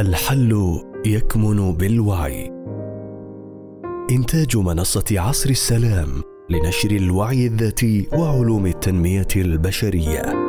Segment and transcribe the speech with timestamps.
[0.00, 2.52] الحل يكمن بالوعي.
[4.10, 6.08] إنتاج منصة عصر السلام
[6.50, 10.47] لنشر الوعي الذاتي وعلوم التنمية البشرية.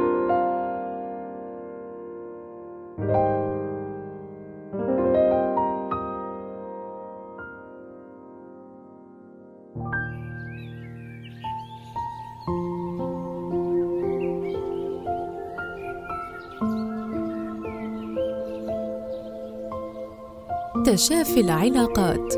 [20.96, 22.34] تشافي العلاقات.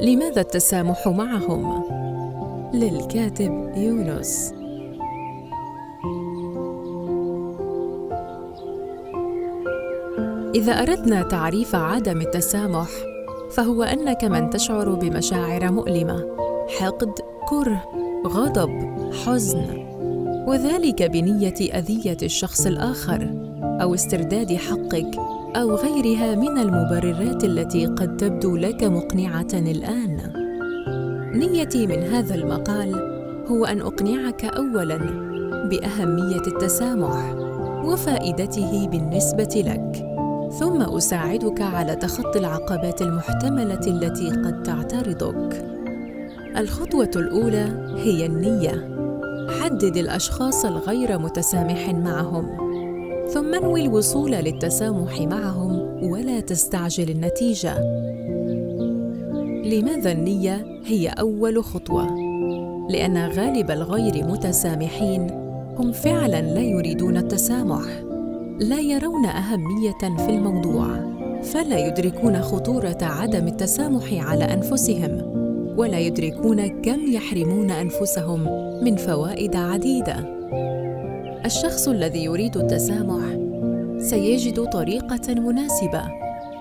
[0.00, 1.84] لماذا التسامح معهم؟
[2.74, 4.54] للكاتب يونس.
[10.54, 12.88] إذا أردنا تعريف عدم التسامح
[13.50, 16.26] فهو أنك من تشعر بمشاعر مؤلمة
[16.78, 17.12] حقد
[17.48, 17.84] كره
[18.26, 18.70] غضب
[19.12, 19.66] حزن
[20.48, 23.39] وذلك بنية أذية الشخص الآخر.
[23.82, 25.16] أو استرداد حقك
[25.56, 30.32] أو غيرها من المبررات التي قد تبدو لك مقنعة الآن.
[31.34, 32.94] نيتي من هذا المقال
[33.50, 34.96] هو أن أقنعك اولا
[35.70, 37.34] بأهمية التسامح
[37.84, 40.06] وفائدته بالنسبة لك
[40.58, 45.64] ثم أساعدك على تخطي العقبات المحتملة التي قد تعترضك.
[46.56, 49.00] الخطوة الأولى هي النية.
[49.60, 52.69] حدد الأشخاص الغير متسامح معهم.
[53.34, 57.78] ثم انوي الوصول للتسامح معهم ولا تستعجل النتيجة.
[59.64, 62.06] لماذا النية هي أول خطوة؟
[62.90, 65.30] لأن غالب الغير متسامحين
[65.78, 67.84] هم فعلا لا يريدون التسامح
[68.60, 70.86] لا يرون أهمية في الموضوع
[71.42, 75.22] فلا يدركون خطورة عدم التسامح على أنفسهم
[75.76, 78.40] ولا يدركون كم يحرمون أنفسهم
[78.84, 80.39] من فوائد عديدة.
[81.44, 83.38] الشخص الذي يريد التسامح.
[83.98, 86.02] سيجد طريقة مناسبة.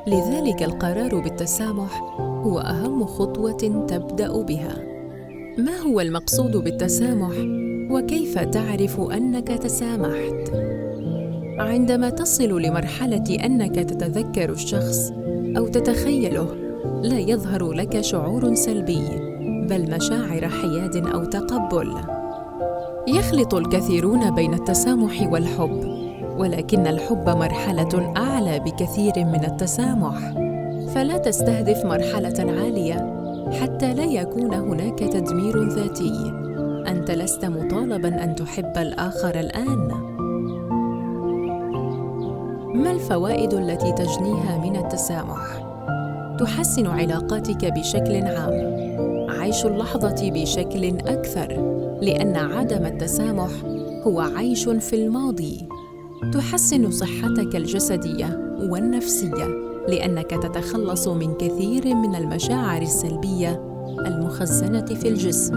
[0.07, 4.83] لذلك القرار بالتسامح هو أهم خطوة تبدأ بها.
[5.57, 7.33] ما هو المقصود بالتسامح؟
[7.91, 10.51] وكيف تعرف أنك تسامحت؟
[11.59, 15.11] عندما تصل لمرحلة أنك تتذكر الشخص
[15.57, 16.55] أو تتخيله
[17.03, 19.07] لا يظهر لك شعور سلبي
[19.69, 22.18] بل مشاعر حياد أو تقبل.
[23.09, 25.99] يخلط الكثيرون بين التسامح والحب
[26.37, 30.33] ولكن الحب مرحلة أعلى بكثير من التسامح.
[30.93, 32.95] فلا تستهدف مرحلة عالية
[33.61, 36.33] حتى لا يكون هناك تدمير ذاتي.
[36.87, 39.87] أنت لست مطالبا أن تحب الآخر الآن.
[42.75, 45.41] ما الفوائد التي تجنيها من التسامح؟
[46.39, 48.78] تحسن علاقاتك بشكل عام.
[49.49, 51.47] عيش اللحظة بشكل أكثر
[52.01, 53.49] لأن عدم التسامح
[54.03, 55.67] هو عيش في الماضي.
[56.33, 59.45] تحسن صحتك الجسدية والنفسية
[59.87, 63.61] لأنك تتخلص من كثير من المشاعر السلبية
[64.05, 65.55] المخزنة في الجسم.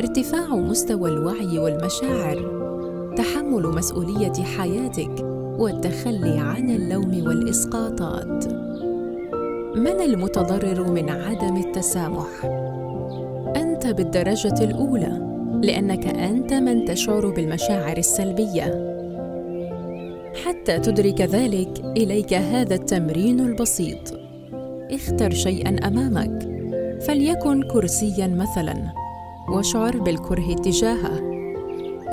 [0.00, 2.36] ارتفاع مستوى الوعي والمشاعر
[3.16, 5.24] تحمل مسؤولية حياتك
[5.58, 8.44] والتخلي عن اللوم والإسقاطات.
[9.76, 12.63] من المتضرر من عدم التسامح؟
[13.84, 15.20] أنت بالدرجة الأولى
[15.62, 18.64] لأنك أنت من تشعر بالمشاعر السلبية.
[20.44, 24.20] حتى تدرك ذلك إليك هذا التمرين البسيط.
[24.90, 26.48] اختر شيئا أمامك
[27.00, 28.74] فليكن كرسيا مثلا
[29.48, 31.20] واشعر بالكره تجاهه.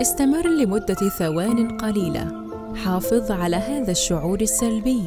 [0.02, 2.28] استمر لمدة ثوان قليلة
[2.76, 5.02] حافظ على هذا الشعور السلبي.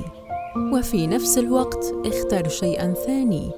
[0.56, 3.50] وفي نفس الوقت اختر شيئا ثاني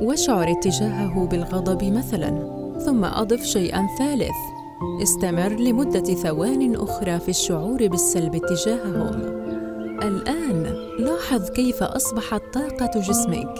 [0.00, 2.52] واشعر اتجاهه بالغضب مثلا
[2.84, 4.36] ثم أضف شيئا ثالث.
[5.02, 9.20] استمر لمدة ثوان أخرى في الشعور بالسلب تجاههم
[10.02, 10.62] الآن
[10.98, 13.54] لاحظ كيف أصبحت طاقة جسمك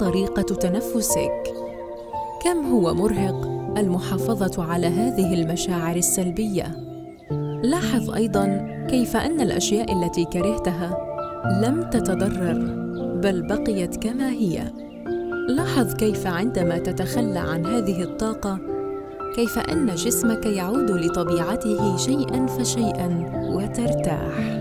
[0.00, 1.54] طريقة تنفسك.
[2.44, 3.46] كم هو مرهق
[3.78, 6.76] المحافظة على هذه المشاعر السلبية.
[7.62, 11.05] لاحظ أيضا كيف أن الأشياء التي كرهتها
[11.52, 12.86] لم تتضرر
[13.22, 14.72] بل بقيت كما هي.
[15.48, 18.58] لاحظ كيف عندما تتخلى عن هذه الطاقة
[19.36, 24.56] كيف أن جسمك يعود لطبيعته شيئا فشيئا وترتاح.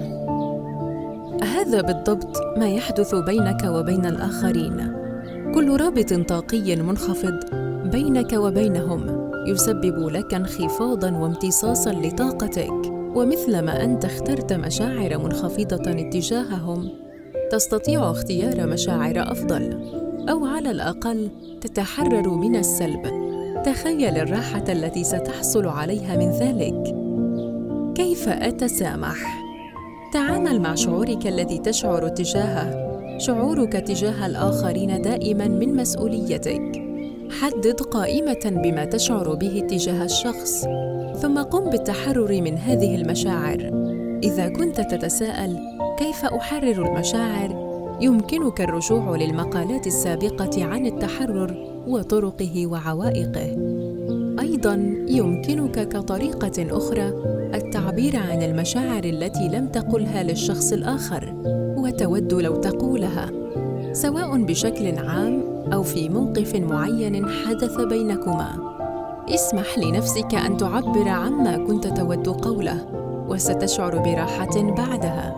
[1.43, 4.93] هذا بالضبط ما يحدث بينك وبين الآخرين.
[5.55, 7.39] كل رابط طاقي منخفض
[7.91, 12.94] بينك وبينهم يسبب لك انخفاضا وامتصاصا لطاقتك.
[13.15, 16.89] ومثلما أنت اخترت مشاعر منخفضة اتجاههم
[17.51, 19.91] تستطيع اختيار مشاعر أفضل
[20.29, 21.29] أو على الأقل
[21.61, 23.01] تتحرر من السلب.
[23.65, 26.95] تخيل الراحة التي ستحصل عليها من ذلك.
[27.95, 29.45] كيف أتسامح؟
[30.13, 32.85] تعامل مع شعورك الذي تشعر تجاهه.
[33.17, 36.84] شعورك تجاه الآخرين دائما من مسؤوليتك.
[37.41, 40.65] حدد قائمة بما تشعر به تجاه الشخص
[41.21, 43.71] ثم قم بالتحرر من هذه المشاعر.
[44.23, 45.57] إذا كنت تتساءل
[45.97, 47.65] كيف أحرر المشاعر
[48.01, 53.47] يمكنك الرجوع للمقالات السابقة عن التحرر وطرقه وعوائقه.
[54.39, 57.13] أيضا يمكنك كطريقة أخرى
[57.53, 61.33] التعبير عن المشاعر التي لم تقلها للشخص الآخر
[61.77, 63.44] وتود لو تقولها.
[63.95, 65.43] سواء بشكل عام
[65.73, 68.75] أو في موقف معين حدث بينكما.
[69.29, 72.85] اسمح لنفسك أن تعبر عما كنت تود قوله
[73.29, 75.35] وستشعر براحة بعدها.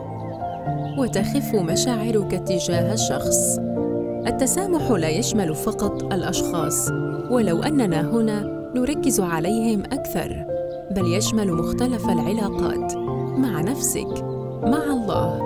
[0.98, 3.60] وتخف مشاعرك تجاه الشخص.
[4.28, 6.90] التسامح لا يشمل فقط الأشخاص
[7.32, 10.46] ولو أننا هنا نركز عليهم أكثر
[10.92, 12.96] بل يشمل مختلف العلاقات
[13.38, 14.24] مع نفسك
[14.64, 15.40] مع الله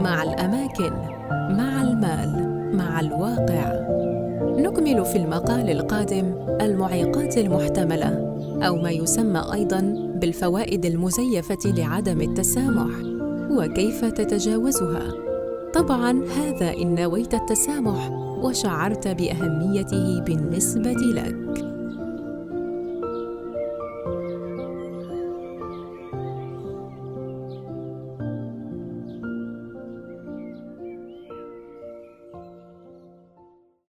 [0.00, 0.92] مع الأماكن
[1.50, 2.55] مع المال.
[2.76, 3.86] مع الواقع.
[4.58, 9.80] نكمل في المقال القادم المعيقات المحتملة أو ما يسمى أيضا
[10.20, 12.90] بالفوائد المزيفة لعدم التسامح
[13.50, 15.12] وكيف تتجاوزها.
[15.74, 18.10] طبعا هذا إن نويت التسامح
[18.42, 21.75] وشعرت بأهميته بالنسبة لك.